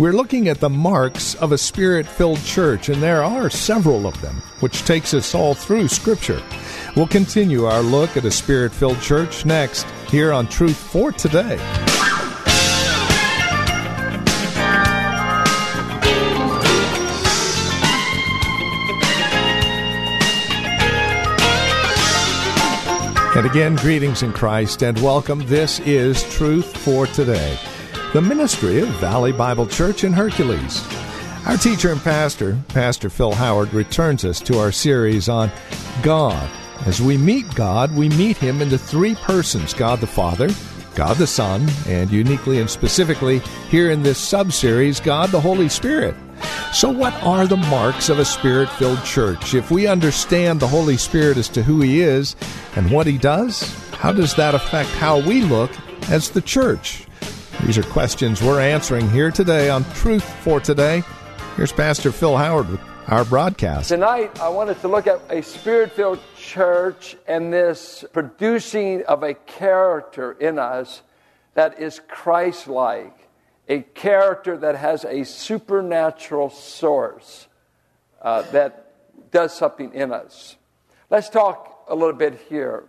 [0.00, 4.18] We're looking at the marks of a spirit filled church, and there are several of
[4.22, 6.42] them, which takes us all through Scripture.
[6.96, 11.58] We'll continue our look at a spirit filled church next, here on Truth for Today.
[23.36, 25.40] And again, greetings in Christ and welcome.
[25.40, 27.58] This is Truth for Today,
[28.12, 30.84] the ministry of Valley Bible Church in Hercules.
[31.46, 35.48] Our teacher and pastor, Pastor Phil Howard, returns us to our series on
[36.02, 36.50] God.
[36.86, 40.48] As we meet God, we meet Him in the three persons God the Father,
[40.96, 45.68] God the Son, and uniquely and specifically here in this sub series, God the Holy
[45.68, 46.16] Spirit.
[46.72, 49.54] So, what are the marks of a spirit filled church?
[49.54, 52.34] If we understand the Holy Spirit as to who He is
[52.74, 55.70] and what He does, how does that affect how we look
[56.10, 57.06] as the church?
[57.66, 61.02] These are questions we're answering here today on Truth for Today.
[61.56, 63.88] Here's Pastor Phil Howard with our broadcast.
[63.88, 69.34] Tonight, I wanted to look at a spirit filled church and this producing of a
[69.34, 71.02] character in us
[71.54, 73.28] that is Christ like
[73.68, 77.46] a character that has a supernatural source
[78.22, 80.56] uh, that does something in us.
[81.08, 82.84] Let's talk a little bit here.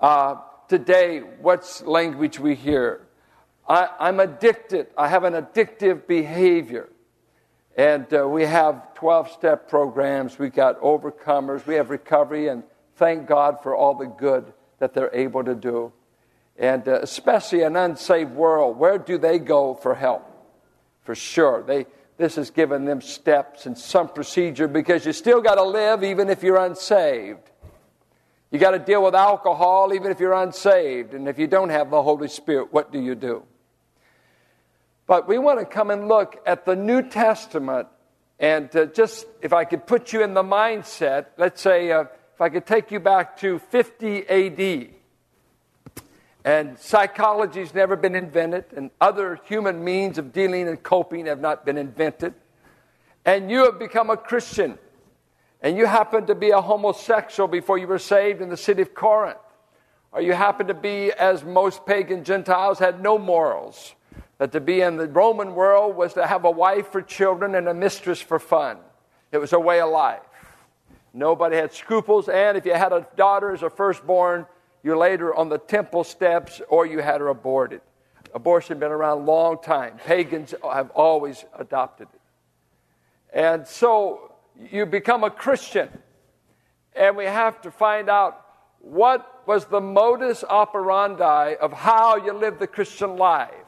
[0.00, 0.36] Uh,
[0.68, 3.06] today, what's language we hear?
[3.68, 4.88] I, am addicted.
[4.96, 6.88] I have an addictive behavior.
[7.76, 10.38] And uh, we have 12 step programs.
[10.38, 11.66] We got overcomers.
[11.66, 12.48] We have recovery.
[12.48, 12.64] And
[12.96, 15.92] thank God for all the good that they're able to do.
[16.58, 20.28] And uh, especially an unsaved world, where do they go for help?
[21.02, 21.62] For sure.
[21.62, 21.86] They,
[22.18, 26.28] this has given them steps and some procedure because you still got to live even
[26.28, 27.50] if you're unsaved.
[28.50, 31.14] You got to deal with alcohol even if you're unsaved.
[31.14, 33.44] And if you don't have the Holy Spirit, what do you do?
[35.12, 37.86] But we want to come and look at the New Testament
[38.38, 42.40] and uh, just if I could put you in the mindset, let's say uh, if
[42.40, 44.88] I could take you back to 50 AD.
[46.46, 51.66] And psychology's never been invented, and other human means of dealing and coping have not
[51.66, 52.32] been invented.
[53.26, 54.78] And you have become a Christian,
[55.60, 58.94] and you happen to be a homosexual before you were saved in the city of
[58.94, 59.36] Corinth.
[60.10, 63.94] Or you happen to be, as most pagan Gentiles had no morals,
[64.42, 67.68] that to be in the Roman world was to have a wife for children and
[67.68, 68.76] a mistress for fun.
[69.30, 70.18] It was a way of life.
[71.14, 74.46] Nobody had scruples, and if you had a daughter as a firstborn,
[74.82, 77.82] you laid her on the temple steps or you had her aborted.
[78.34, 79.98] Abortion had been around a long time.
[80.04, 82.20] Pagans have always adopted it.
[83.32, 84.32] And so
[84.72, 85.88] you become a Christian,
[86.96, 88.44] and we have to find out
[88.80, 93.61] what was the modus operandi of how you live the Christian life.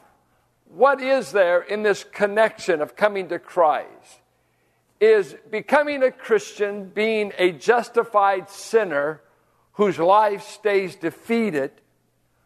[0.65, 4.21] What is there in this connection of coming to Christ?
[4.99, 9.21] Is becoming a Christian being a justified sinner
[9.73, 11.71] whose life stays defeated,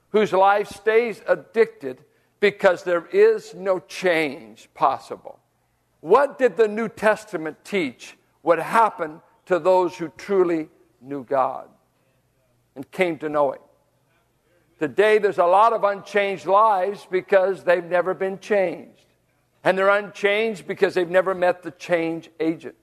[0.09, 2.03] whose life stays addicted
[2.39, 5.39] because there is no change possible.
[6.01, 10.69] What did the New Testament teach would happen to those who truly
[11.01, 11.69] knew God
[12.75, 13.61] and came to know Him?
[14.79, 19.05] Today, there's a lot of unchanged lives because they've never been changed.
[19.63, 22.75] And they're unchanged because they've never met the change agent.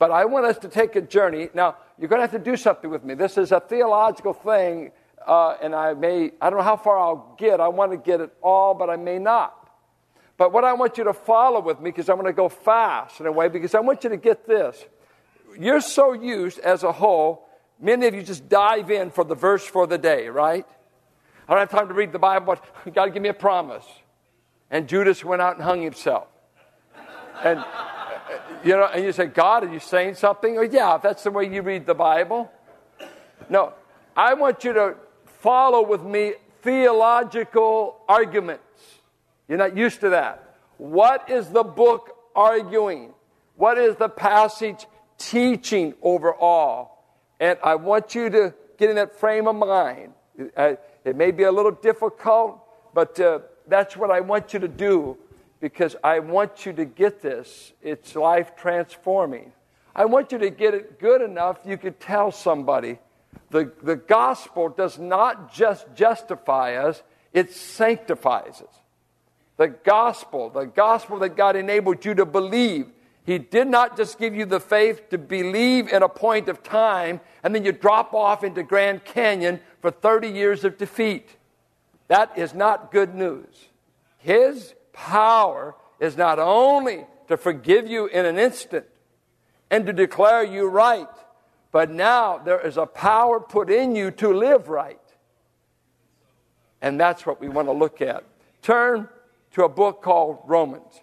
[0.00, 1.48] But I want us to take a journey.
[1.54, 3.14] Now, you're going to have to do something with me.
[3.14, 4.90] This is a theological thing,
[5.26, 7.60] uh, and I may, I don't know how far I'll get.
[7.60, 9.54] I want to get it all, but I may not.
[10.36, 13.20] But what I want you to follow with me, because I'm going to go fast
[13.20, 14.84] in a way, because I want you to get this.
[15.58, 17.47] You're so used as a whole,
[17.80, 20.66] many of you just dive in for the verse for the day, right?
[21.48, 23.84] I don't have time to read the Bible, but to give me a promise.
[24.70, 26.28] And Judas went out and hung himself.
[27.42, 27.64] And
[28.64, 30.56] you know, and you say, God, are you saying something?
[30.56, 32.50] Or, yeah, if that's the way you read the Bible.
[33.48, 33.72] No,
[34.16, 38.62] I want you to follow with me theological arguments.
[39.48, 40.56] You're not used to that.
[40.76, 43.14] What is the book arguing?
[43.56, 44.86] What is the passage
[45.16, 46.97] teaching overall?
[47.40, 50.12] And I want you to get in that frame of mind.
[50.36, 52.60] It may be a little difficult,
[52.94, 55.16] but uh, that's what I want you to do
[55.60, 57.72] because I want you to get this.
[57.82, 59.52] It's life transforming.
[59.94, 62.98] I want you to get it good enough you could tell somebody.
[63.50, 67.02] The, the gospel does not just justify us,
[67.32, 68.74] it sanctifies us.
[69.56, 72.86] The gospel, the gospel that God enabled you to believe.
[73.28, 77.20] He did not just give you the faith to believe in a point of time
[77.42, 81.36] and then you drop off into Grand Canyon for 30 years of defeat.
[82.06, 83.66] That is not good news.
[84.16, 88.86] His power is not only to forgive you in an instant
[89.70, 91.06] and to declare you right,
[91.70, 94.98] but now there is a power put in you to live right.
[96.80, 98.24] And that's what we want to look at.
[98.62, 99.06] Turn
[99.52, 101.02] to a book called Romans.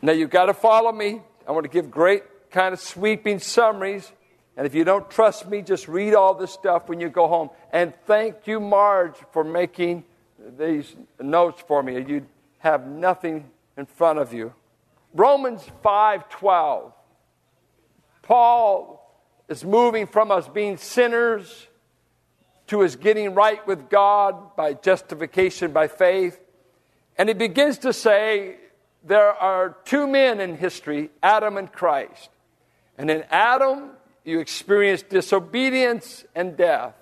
[0.00, 1.22] Now you've got to follow me.
[1.46, 4.10] I want to give great kind of sweeping summaries.
[4.56, 7.50] And if you don't trust me, just read all this stuff when you go home.
[7.72, 10.04] And thank you, Marge, for making
[10.58, 12.00] these notes for me.
[12.02, 12.26] You
[12.58, 14.52] have nothing in front of you.
[15.14, 16.92] Romans 5:12.
[18.22, 19.00] Paul
[19.48, 21.68] is moving from us being sinners
[22.68, 26.38] to us getting right with God by justification by faith.
[27.18, 28.56] And he begins to say
[29.04, 32.28] there are two men in history, Adam and Christ.
[32.98, 33.90] And in Adam,
[34.24, 36.94] you experience disobedience and death.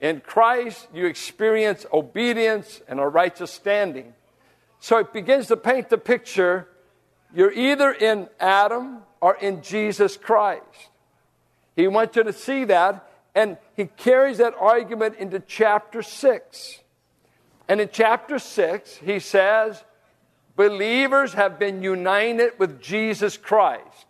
[0.00, 4.12] In Christ, you experience obedience and a righteous standing.
[4.80, 6.68] So it begins to paint the picture
[7.34, 10.62] you're either in Adam or in Jesus Christ.
[11.74, 16.80] He wants you to see that, and he carries that argument into chapter 6.
[17.66, 19.82] And in chapter 6, he says,
[20.56, 24.06] Believers have been united with Jesus Christ.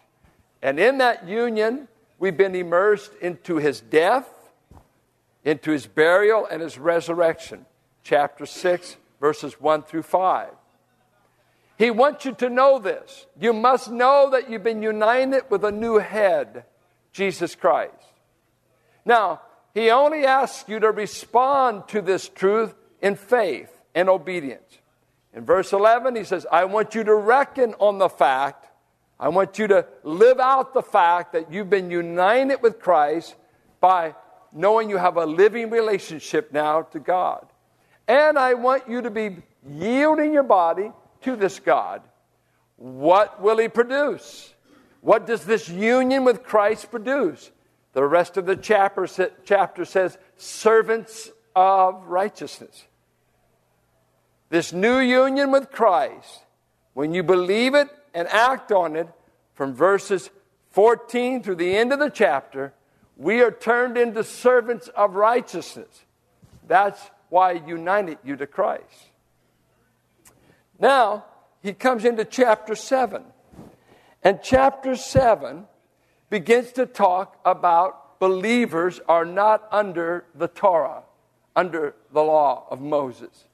[0.63, 1.89] And in that union,
[2.19, 4.29] we've been immersed into his death,
[5.45, 7.67] into his burial, and his resurrection.
[8.03, 10.51] Chapter 6, verses 1 through 5.
[11.77, 13.27] He wants you to know this.
[13.41, 16.65] You must know that you've been united with a new head,
[17.13, 17.93] Jesus Christ.
[19.05, 19.41] Now,
[19.73, 24.79] he only asks you to respond to this truth in faith and obedience.
[25.35, 28.69] In verse 11, he says, I want you to reckon on the fact,
[29.19, 33.35] I want you to live out the fact that you've been united with Christ
[33.81, 34.15] by
[34.53, 37.47] knowing you have a living relationship now to God.
[38.07, 39.39] And I want you to be
[39.69, 40.93] yielding your body
[41.23, 42.03] to this God,
[42.77, 44.53] what will He produce?
[45.01, 47.51] What does this union with Christ produce?
[47.93, 49.07] The rest of the chapter,
[49.45, 52.85] chapter says, servants of righteousness.
[54.55, 56.45] This new union with Christ,
[56.93, 59.09] when you believe it and act on it,
[59.53, 60.31] from verses
[60.71, 62.73] 14 through the end of the chapter,
[63.17, 66.05] we are turned into servants of righteousness.
[66.69, 69.09] That's why I united you to Christ.
[70.79, 71.25] Now,
[71.61, 73.25] he comes into chapter 7.
[74.23, 75.67] And chapter 7
[76.31, 81.03] begins to talk about believers are not under the Torah,
[81.57, 83.49] under the law of Moses.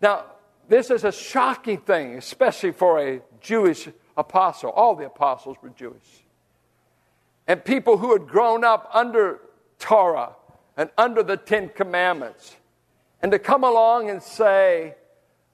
[0.00, 0.24] Now,
[0.68, 4.70] this is a shocking thing, especially for a Jewish apostle.
[4.70, 6.24] All the apostles were Jewish.
[7.46, 9.40] And people who had grown up under
[9.78, 10.32] Torah
[10.76, 12.54] and under the Ten Commandments.
[13.22, 14.94] And to come along and say,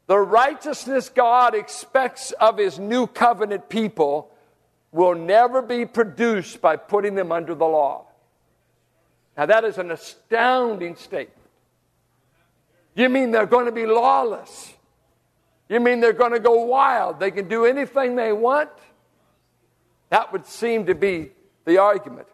[0.07, 4.31] the righteousness God expects of his new covenant people
[4.93, 8.07] will never be produced by putting them under the law.
[9.37, 11.44] Now, that is an astounding statement.
[12.95, 14.73] You mean they're going to be lawless?
[15.69, 17.19] You mean they're going to go wild?
[17.19, 18.71] They can do anything they want?
[20.11, 21.31] That would seem to be
[21.65, 22.29] the argument.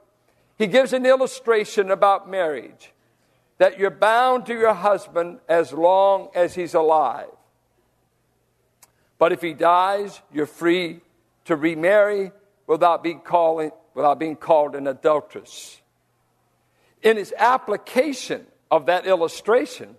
[0.59, 2.93] He gives an illustration about marriage
[3.59, 7.29] that you're bound to your husband as long as he's alive.
[9.19, 11.01] But if he dies, you're free
[11.45, 12.33] to remarry
[12.67, 13.21] without being,
[13.95, 15.81] without being called an adulteress.
[17.03, 19.97] In his application of that illustration,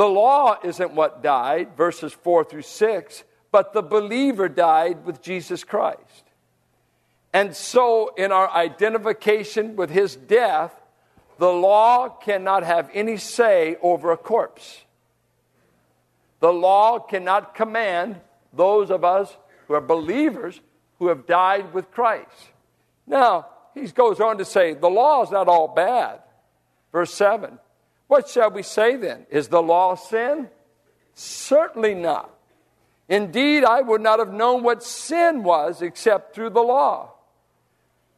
[0.00, 5.62] the law isn't what died, verses 4 through 6, but the believer died with Jesus
[5.62, 6.24] Christ.
[7.34, 10.72] And so, in our identification with his death,
[11.36, 14.84] the law cannot have any say over a corpse.
[16.38, 18.22] The law cannot command
[18.54, 19.36] those of us
[19.68, 20.62] who are believers
[20.98, 22.48] who have died with Christ.
[23.06, 26.20] Now, he goes on to say, the law is not all bad.
[26.90, 27.58] Verse 7.
[28.10, 29.24] What shall we say then?
[29.30, 30.48] Is the law sin?
[31.14, 32.28] Certainly not.
[33.08, 37.12] Indeed, I would not have known what sin was except through the law.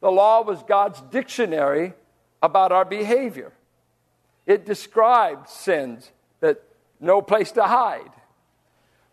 [0.01, 1.93] The law was God's dictionary
[2.41, 3.53] about our behavior.
[4.47, 6.09] It described sins
[6.39, 6.63] that
[6.99, 8.09] no place to hide.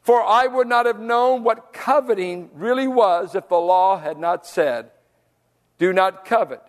[0.00, 4.46] For I would not have known what coveting really was if the law had not
[4.46, 4.90] said,
[5.76, 6.62] Do not covet.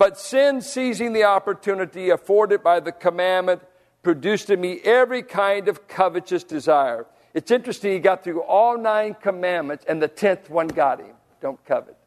[0.00, 3.60] But sin, seizing the opportunity afforded by the commandment,
[4.02, 7.04] produced in me every kind of covetous desire.
[7.34, 11.16] It's interesting, he got through all nine commandments, and the tenth one got him.
[11.42, 11.98] Don't covet.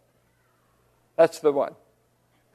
[1.18, 1.76] That's the one.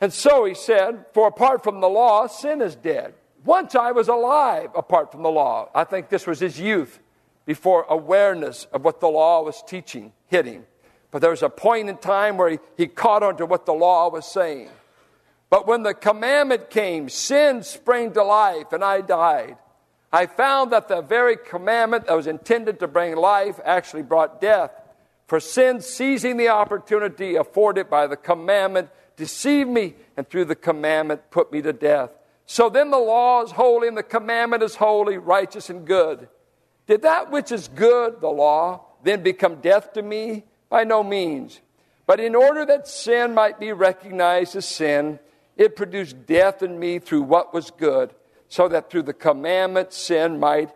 [0.00, 3.14] And so he said, For apart from the law, sin is dead.
[3.44, 5.70] Once I was alive apart from the law.
[5.72, 6.98] I think this was his youth
[7.46, 10.66] before awareness of what the law was teaching hit him.
[11.12, 13.72] But there was a point in time where he, he caught on to what the
[13.72, 14.70] law was saying.
[15.50, 19.56] But when the commandment came, sin sprang to life and I died.
[20.12, 24.70] I found that the very commandment that was intended to bring life actually brought death.
[25.26, 31.30] For sin, seizing the opportunity afforded by the commandment, deceived me and through the commandment
[31.30, 32.10] put me to death.
[32.46, 36.28] So then the law is holy and the commandment is holy, righteous, and good.
[36.86, 40.44] Did that which is good, the law, then become death to me?
[40.70, 41.60] By no means.
[42.06, 45.18] But in order that sin might be recognized as sin,
[45.58, 48.14] it produced death in me through what was good,
[48.48, 50.70] so that through the commandment sin might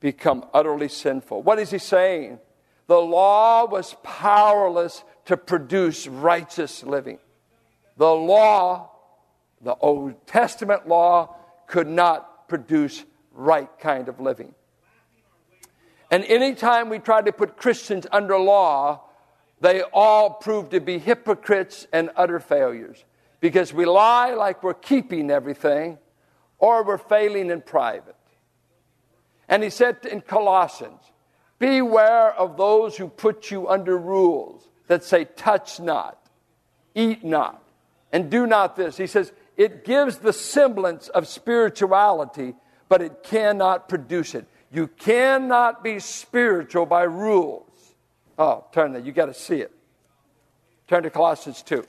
[0.00, 1.42] become utterly sinful.
[1.42, 2.38] What is he saying?
[2.86, 7.18] The law was powerless to produce righteous living.
[7.96, 8.92] The law,
[9.60, 11.34] the Old Testament law,
[11.66, 14.54] could not produce right kind of living.
[16.10, 19.02] And anytime we try to put Christians under law,
[19.60, 23.04] they all prove to be hypocrites and utter failures
[23.40, 25.98] because we lie like we're keeping everything
[26.58, 28.16] or we're failing in private.
[29.48, 31.00] And he said in Colossians,
[31.58, 36.18] Beware of those who put you under rules that say, touch not,
[36.94, 37.62] eat not,
[38.12, 38.96] and do not this.
[38.96, 42.54] He says, it gives the semblance of spirituality,
[42.88, 44.46] but it cannot produce it.
[44.70, 47.64] You cannot be spiritual by rules.
[48.38, 49.02] Oh, turn there.
[49.02, 49.72] You got to see it.
[50.86, 51.84] Turn to Colossians 2.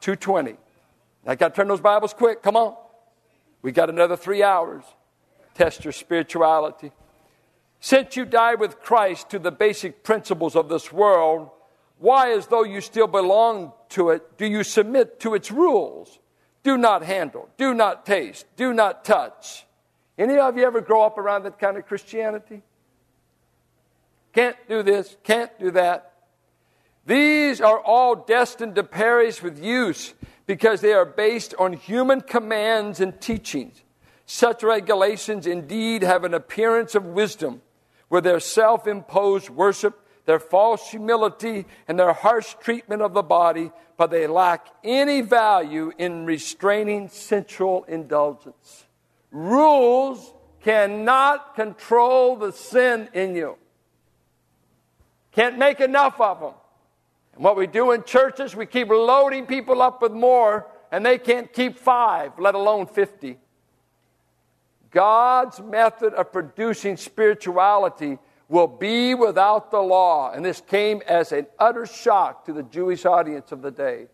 [0.00, 0.56] 220.
[1.26, 2.42] I got to turn those Bibles quick.
[2.42, 2.76] Come on.
[3.62, 4.84] We got another three hours.
[5.54, 6.92] Test your spirituality.
[7.80, 11.50] Since you died with Christ to the basic principles of this world,
[11.98, 16.18] why, as though you still belong to it, do you submit to its rules?
[16.62, 19.66] Do not handle, do not taste, do not touch.
[20.18, 22.62] Any of you ever grow up around that kind of Christianity?
[24.32, 26.12] Can't do this, can't do that.
[27.06, 30.12] These are all destined to perish with use
[30.46, 33.82] because they are based on human commands and teachings.
[34.26, 37.62] Such regulations indeed have an appearance of wisdom,
[38.08, 43.70] with their self imposed worship, their false humility, and their harsh treatment of the body,
[43.96, 48.84] but they lack any value in restraining sensual indulgence.
[49.30, 53.56] Rules cannot control the sin in you.
[55.30, 56.54] Can't make enough of them.
[57.36, 61.18] And what we do in churches, we keep loading people up with more, and they
[61.18, 63.36] can't keep five, let alone 50.
[64.90, 70.32] God's method of producing spirituality will be without the law.
[70.32, 74.06] And this came as an utter shock to the Jewish audience of the day.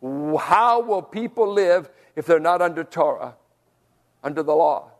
[0.00, 3.34] How will people live if they're not under Torah,
[4.22, 4.90] under the law?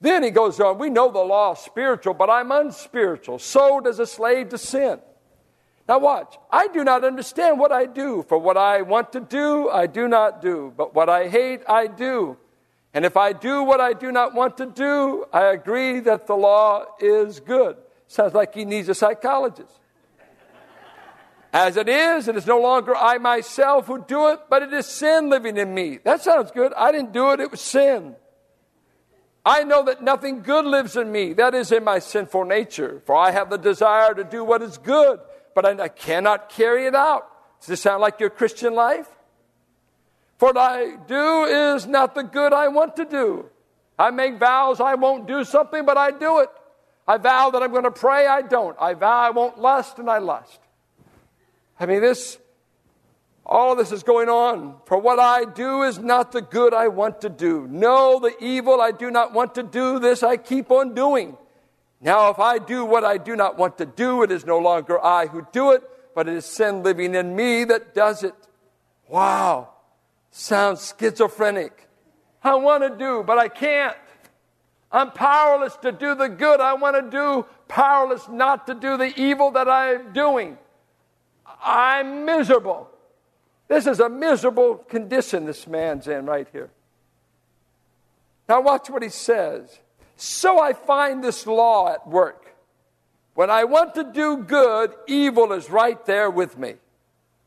[0.00, 3.40] Then he goes on, we know the law is spiritual, but I'm unspiritual.
[3.40, 5.00] So does a slave to sin.
[5.88, 6.36] Now, watch.
[6.50, 10.06] I do not understand what I do, for what I want to do, I do
[10.06, 12.36] not do, but what I hate, I do.
[12.92, 16.34] And if I do what I do not want to do, I agree that the
[16.34, 17.78] law is good.
[18.06, 19.72] Sounds like he needs a psychologist.
[21.54, 24.84] As it is, it is no longer I myself who do it, but it is
[24.84, 25.98] sin living in me.
[26.04, 26.74] That sounds good.
[26.74, 28.14] I didn't do it, it was sin.
[29.42, 33.16] I know that nothing good lives in me, that is in my sinful nature, for
[33.16, 35.20] I have the desire to do what is good
[35.60, 37.26] but I, I cannot carry it out.
[37.58, 39.08] Does this sound like your Christian life?
[40.36, 43.46] For what I do is not the good I want to do.
[43.98, 46.48] I make vows I won't do something, but I do it.
[47.08, 48.76] I vow that I'm going to pray, I don't.
[48.80, 50.60] I vow I won't lust, and I lust.
[51.80, 52.38] I mean, this,
[53.44, 54.76] all this is going on.
[54.84, 57.66] For what I do is not the good I want to do.
[57.68, 61.36] No, the evil I do not want to do, this I keep on doing.
[62.00, 65.04] Now, if I do what I do not want to do, it is no longer
[65.04, 65.82] I who do it,
[66.14, 68.34] but it is sin living in me that does it.
[69.08, 69.70] Wow.
[70.30, 71.88] Sounds schizophrenic.
[72.42, 73.96] I want to do, but I can't.
[74.92, 79.12] I'm powerless to do the good I want to do, powerless not to do the
[79.20, 80.56] evil that I'm doing.
[81.62, 82.88] I'm miserable.
[83.66, 86.70] This is a miserable condition this man's in right here.
[88.48, 89.80] Now, watch what he says.
[90.20, 92.56] So I find this law at work.
[93.34, 96.74] When I want to do good, evil is right there with me.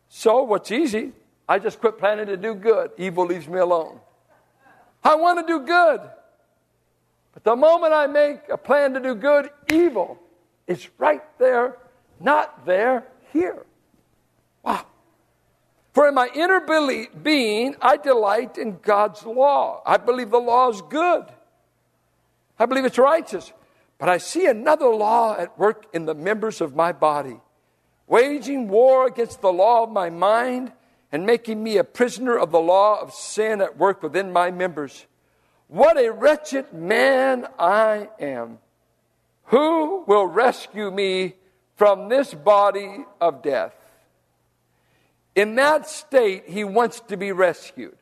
[0.08, 1.12] So, what's easy?
[1.50, 2.92] I just quit planning to do good.
[2.98, 4.00] Evil leaves me alone.
[5.04, 6.00] I want to do good.
[7.34, 10.18] But the moment I make a plan to do good, evil
[10.66, 11.78] is right there,
[12.22, 13.66] not there, here.
[14.64, 14.86] Wow.
[15.94, 16.62] For in my inner
[17.22, 19.82] being, I delight in God's law.
[19.86, 21.26] I believe the law is good.
[22.60, 23.52] I believe it's righteous.
[23.98, 27.40] But I see another law at work in the members of my body,
[28.08, 30.72] waging war against the law of my mind
[31.12, 35.06] and making me a prisoner of the law of sin at work within my members.
[35.68, 38.58] What a wretched man I am.
[39.46, 41.36] Who will rescue me
[41.76, 43.76] from this body of death?
[45.36, 47.98] In that state, he wants to be rescued.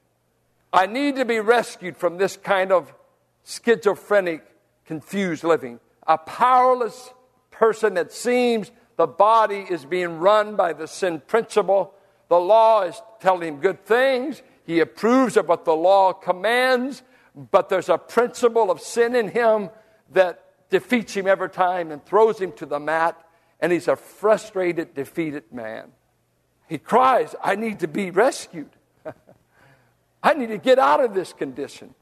[0.71, 2.93] I need to be rescued from this kind of
[3.43, 4.43] schizophrenic,
[4.85, 5.79] confused living
[6.09, 7.13] a powerless
[7.51, 11.93] person that seems the body is being run by the sin principle.
[12.29, 14.41] The law is telling him good things.
[14.65, 17.03] He approves of what the law commands,
[17.51, 19.69] but there's a principle of sin in him
[20.11, 23.15] that defeats him every time and throws him to the mat,
[23.59, 25.91] and he's a frustrated, defeated man.
[26.67, 28.69] He cries, I need to be rescued.
[30.23, 31.93] I need to get out of this condition.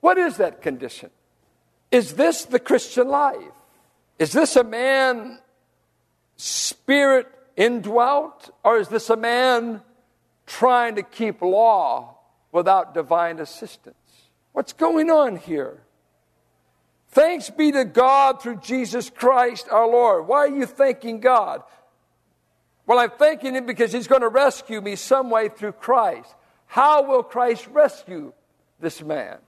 [0.00, 1.10] What is that condition?
[1.90, 3.38] Is this the Christian life?
[4.18, 5.38] Is this a man
[6.36, 7.26] spirit
[7.56, 9.82] indwelt, or is this a man
[10.46, 12.16] trying to keep law
[12.52, 13.96] without divine assistance?
[14.52, 15.82] What's going on here?
[17.10, 20.26] Thanks be to God through Jesus Christ our Lord.
[20.26, 21.62] Why are you thanking God?
[22.86, 26.34] Well, I'm thanking Him because He's going to rescue me some way through Christ.
[26.66, 28.32] How will Christ rescue
[28.78, 29.38] this man?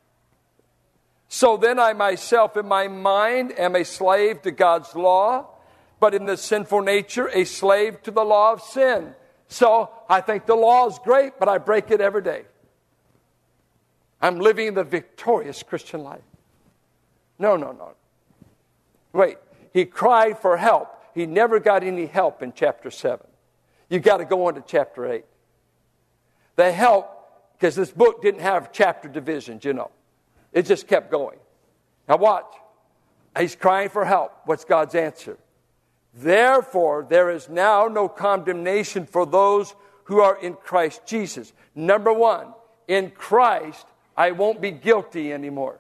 [1.33, 5.47] So then I myself, in my mind, am a slave to God's law,
[6.01, 9.15] but in the sinful nature, a slave to the law of sin.
[9.47, 12.47] So I think the law is great, but I break it every day.
[14.21, 16.21] I'm living the victorious Christian life.
[17.39, 17.93] No, no, no.
[19.13, 19.39] Wait,
[19.73, 21.01] he cried for help.
[21.15, 23.25] He never got any help in chapter 7.
[23.89, 25.25] You've got to go on to chapter 8.
[26.57, 27.09] The help,
[27.53, 29.93] because this book didn't have chapter divisions, you know.
[30.53, 31.39] It just kept going.
[32.09, 32.53] Now, watch.
[33.39, 34.33] He's crying for help.
[34.45, 35.39] What's God's answer?
[36.15, 41.53] Therefore, there is now no condemnation for those who are in Christ Jesus.
[41.75, 42.49] Number one,
[42.89, 43.87] in Christ,
[44.17, 45.79] I won't be guilty anymore.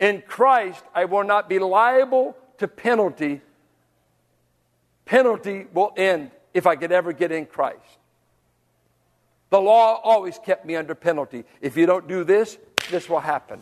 [0.00, 3.40] In Christ, I will not be liable to penalty.
[5.04, 7.78] Penalty will end if I could ever get in Christ.
[9.54, 11.44] The law always kept me under penalty.
[11.60, 12.58] If you don't do this,
[12.90, 13.60] this will happen.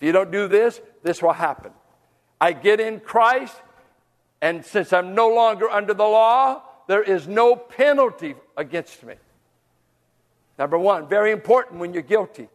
[0.00, 1.72] If you don't do this, this will happen.
[2.40, 3.54] I get in Christ,
[4.40, 9.16] and since I'm no longer under the law, there is no penalty against me.
[10.58, 12.48] Number one, very important when you're guilty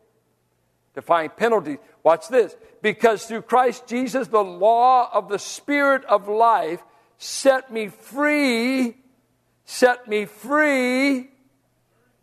[0.95, 1.77] to find penalty.
[2.01, 2.55] Watch this.
[2.81, 6.81] Because through Christ Jesus, the law of the Spirit of life
[7.19, 8.97] set me free,
[9.63, 11.30] set me free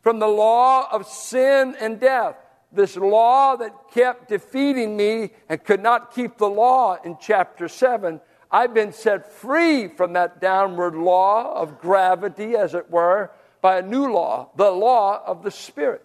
[0.02, 2.36] from the law of sin and death.
[2.70, 8.20] This law that kept defeating me and could not keep the law in chapter 7.
[8.50, 13.30] I've been set free from that downward law of gravity, as it were,
[13.60, 16.04] by a new law, the law of the Spirit.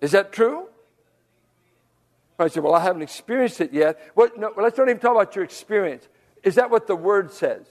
[0.00, 0.68] Is that true?
[2.38, 3.98] I said, Well, I haven't experienced it yet.
[4.14, 6.06] What, no, let's not even talk about your experience.
[6.42, 7.66] Is that what the Word says?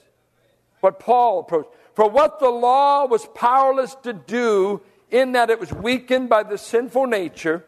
[0.80, 1.70] What Paul approached?
[1.94, 6.58] For what the law was powerless to do, in that it was weakened by the
[6.58, 7.64] sinful nature,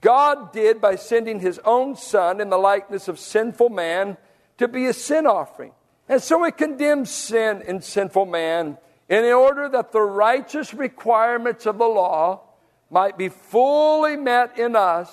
[0.00, 4.16] God did by sending his own Son in the likeness of sinful man
[4.58, 5.72] to be a sin offering.
[6.08, 8.78] And so it condemns sin in sinful man
[9.08, 12.42] in order that the righteous requirements of the law
[12.90, 15.10] might be fully met in us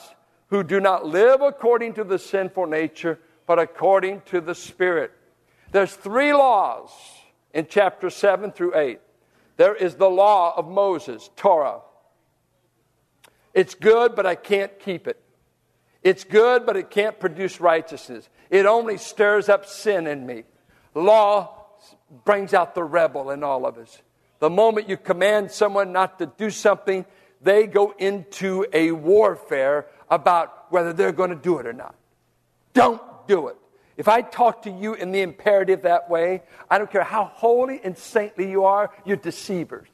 [0.47, 5.11] who do not live according to the sinful nature, but according to the Spirit.
[5.71, 6.89] There's three laws
[7.53, 8.99] in chapter 7 through 8.
[9.57, 11.81] There is the law of Moses, Torah.
[13.53, 15.21] It's good, but I can't keep it.
[16.03, 18.27] It's good, but it can't produce righteousness.
[18.49, 20.43] It only stirs up sin in me.
[20.95, 21.57] Law
[22.25, 24.01] brings out the rebel in all of us.
[24.39, 27.05] The moment you command someone not to do something,
[27.41, 31.95] they go into a warfare about whether they're going to do it or not.
[32.73, 33.57] Don't do it.
[34.01, 37.79] If I talk to you in the imperative that way, I don't care how holy
[37.83, 39.87] and saintly you are, you're deceivers.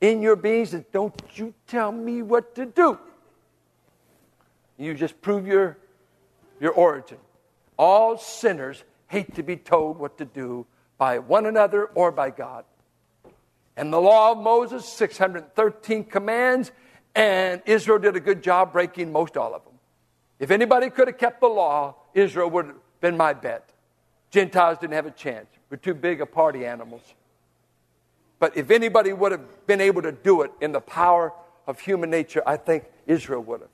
[0.00, 2.98] In your beings, don't you tell me what to do.
[4.78, 5.76] You just prove your,
[6.60, 7.18] your origin.
[7.78, 10.64] All sinners hate to be told what to do
[10.96, 12.64] by one another or by God.
[13.76, 16.72] And the law of Moses, 613 commands,
[17.14, 19.74] and Israel did a good job breaking most all of them.
[20.38, 23.70] If anybody could have kept the law, Israel would have been my bet.
[24.32, 25.46] Gentiles didn't have a chance.
[25.70, 27.02] We're too big a party animals.
[28.40, 31.32] But if anybody would have been able to do it in the power
[31.68, 33.70] of human nature, I think Israel would have.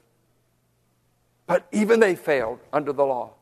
[1.47, 3.33] But even they failed under the law.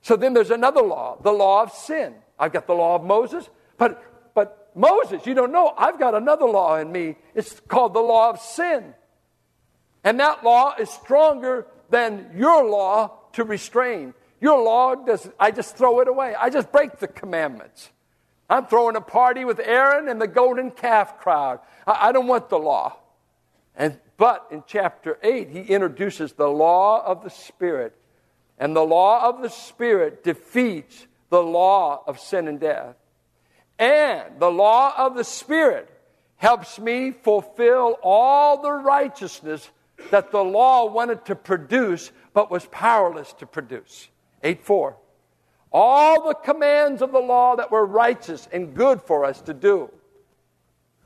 [0.00, 2.14] So then there's another law, the law of sin.
[2.38, 4.02] I've got the law of Moses, but,
[4.34, 7.16] but Moses, you don't know, I've got another law in me.
[7.34, 8.94] It's called the law of sin.
[10.02, 14.14] And that law is stronger than your law to restrain.
[14.40, 16.34] Your law does, I just throw it away.
[16.34, 17.90] I just break the commandments.
[18.48, 21.60] I'm throwing a party with Aaron and the golden calf crowd.
[21.86, 22.96] I, I don't want the law.
[23.76, 27.94] And, but in chapter 8, he introduces the law of the Spirit.
[28.58, 32.96] And the law of the Spirit defeats the law of sin and death.
[33.78, 35.88] And the law of the Spirit
[36.36, 39.70] helps me fulfill all the righteousness
[40.10, 44.08] that the law wanted to produce but was powerless to produce.
[44.42, 44.96] 8 4.
[45.72, 49.90] All the commands of the law that were righteous and good for us to do.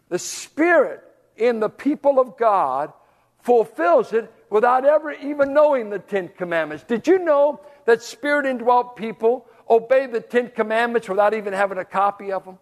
[0.09, 1.03] The Spirit
[1.37, 2.93] in the people of God
[3.43, 6.85] fulfills it without ever even knowing the Ten Commandments.
[6.85, 11.85] Did you know that Spirit indwelt people obey the Ten Commandments without even having a
[11.85, 12.59] copy of them?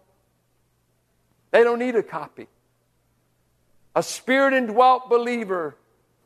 [1.51, 2.47] They don't need a copy.
[3.95, 5.77] A Spirit indwelt believer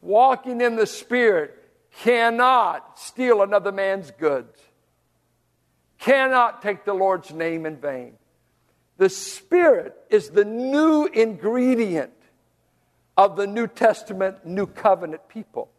[0.02, 1.67] walking in the Spirit
[2.04, 4.60] cannot steal another man's goods,
[6.00, 8.14] cannot take the Lord's name in vain.
[8.98, 12.14] The Spirit is the new ingredient
[13.16, 15.70] of the New Testament, New Covenant people.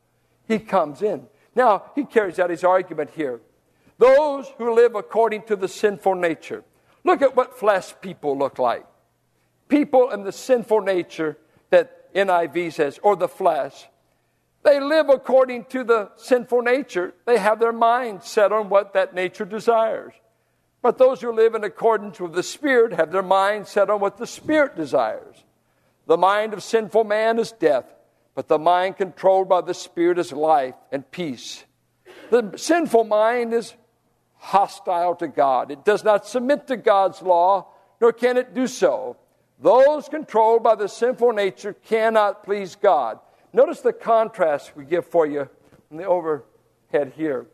[0.46, 1.26] He comes in.
[1.54, 3.40] Now, he carries out his argument here.
[3.98, 6.64] Those who live according to the sinful nature.
[7.04, 8.86] Look at what flesh people look like.
[9.68, 11.36] People in the sinful nature
[11.70, 13.88] that NIV says, or the flesh,
[14.64, 17.14] they live according to the sinful nature.
[17.26, 20.14] They have their mind set on what that nature desires.
[20.82, 24.16] But those who live in accordance with the Spirit have their mind set on what
[24.16, 25.44] the Spirit desires.
[26.06, 27.84] The mind of sinful man is death,
[28.34, 31.64] but the mind controlled by the Spirit is life and peace.
[32.30, 33.74] The sinful mind is
[34.36, 35.70] hostile to God.
[35.70, 37.68] It does not submit to God's law,
[38.00, 39.16] nor can it do so.
[39.60, 43.18] Those controlled by the sinful nature cannot please God.
[43.52, 45.48] Notice the contrast we give for you
[45.90, 47.46] in the overhead here.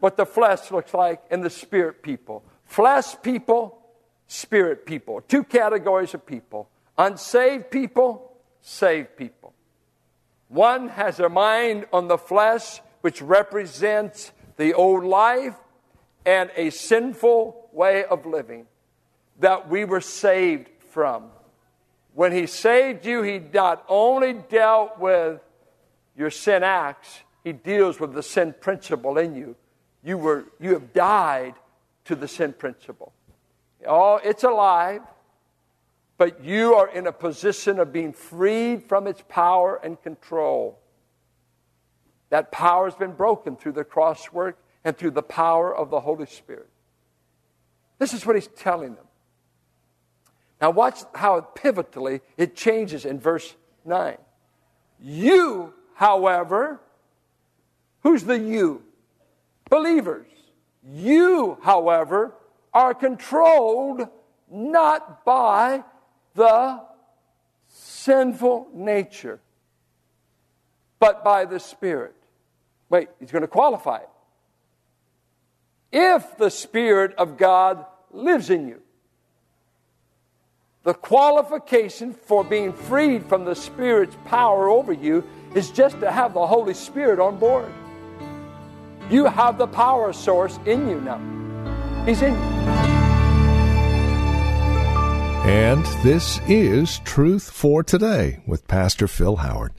[0.00, 2.42] What the flesh looks like and the spirit people.
[2.64, 3.78] Flesh people,
[4.26, 5.20] spirit people.
[5.22, 9.52] Two categories of people unsaved people, saved people.
[10.48, 15.56] One has their mind on the flesh, which represents the old life
[16.26, 18.66] and a sinful way of living
[19.40, 21.30] that we were saved from.
[22.14, 25.40] When He saved you, He not only dealt with
[26.16, 29.56] your sin acts, He deals with the sin principle in you.
[30.04, 31.54] You, were, you have died
[32.04, 33.12] to the sin principle.
[33.86, 35.02] Oh, it's alive,
[36.18, 40.78] but you are in a position of being freed from its power and control.
[42.30, 46.00] That power has been broken through the cross work and through the power of the
[46.00, 46.68] Holy Spirit.
[47.98, 49.04] This is what he's telling them.
[50.62, 53.52] Now, watch how pivotally it changes in verse
[53.84, 54.16] 9.
[55.00, 56.80] You, however,
[58.04, 58.84] who's the you?
[59.68, 60.28] Believers.
[60.84, 62.34] You, however,
[62.72, 64.06] are controlled
[64.48, 65.82] not by
[66.34, 66.80] the
[67.66, 69.40] sinful nature,
[71.00, 72.14] but by the Spirit.
[72.88, 74.08] Wait, he's going to qualify it.
[75.90, 78.81] If the Spirit of God lives in you.
[80.84, 85.22] The qualification for being freed from the Spirit's power over you
[85.54, 87.72] is just to have the Holy Spirit on board.
[89.08, 91.20] You have the power source in you now.
[92.04, 92.40] He's in you.
[95.44, 99.72] And this is Truth for Today with Pastor Phil Howard.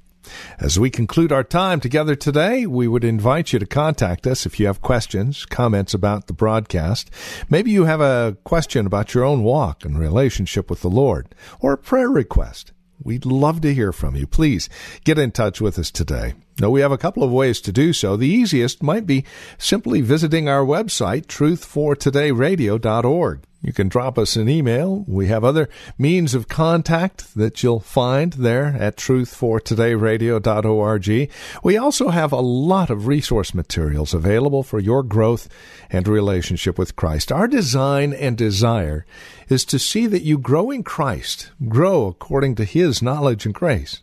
[0.59, 4.59] As we conclude our time together today, we would invite you to contact us if
[4.59, 7.09] you have questions, comments about the broadcast.
[7.49, 11.73] Maybe you have a question about your own walk and relationship with the Lord, or
[11.73, 12.71] a prayer request.
[13.01, 14.27] We'd love to hear from you.
[14.27, 14.69] Please
[15.03, 16.35] get in touch with us today.
[16.59, 18.15] Now, we have a couple of ways to do so.
[18.15, 19.25] The easiest might be
[19.57, 23.39] simply visiting our website, truthfortodayradio.org.
[23.63, 25.05] You can drop us an email.
[25.07, 31.31] We have other means of contact that you'll find there at truthfortodayradio.org.
[31.63, 35.47] We also have a lot of resource materials available for your growth
[35.89, 37.31] and relationship with Christ.
[37.31, 39.05] Our design and desire
[39.47, 44.01] is to see that you grow in Christ, grow according to His knowledge and grace.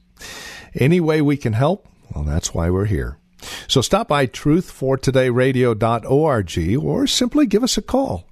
[0.75, 3.18] Any way we can help, well, that's why we're here.
[3.68, 8.25] So stop by truthfortodayradio.org or simply give us a call.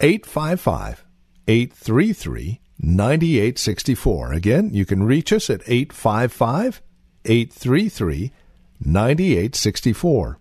[0.00, 1.04] 855
[1.48, 4.32] 833 9864.
[4.32, 6.82] Again, you can reach us at 855
[7.24, 8.32] 833
[8.80, 10.38] 9864.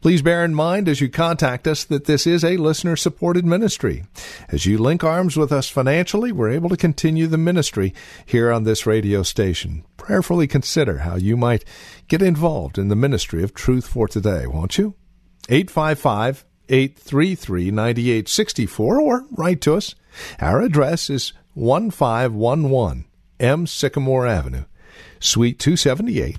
[0.00, 4.04] Please bear in mind as you contact us that this is a listener supported ministry.
[4.48, 8.64] As you link arms with us financially, we're able to continue the ministry here on
[8.64, 9.84] this radio station.
[9.96, 11.64] Prayerfully consider how you might
[12.08, 14.94] get involved in the ministry of Truth for Today, won't you?
[15.48, 19.96] 855 833 9864 or write to us.
[20.40, 23.06] Our address is 1511
[23.40, 23.66] M.
[23.66, 24.64] Sycamore Avenue,
[25.18, 26.38] Suite 278,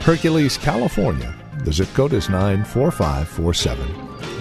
[0.00, 1.32] Hercules, California.
[1.64, 3.88] The zip code is 94547.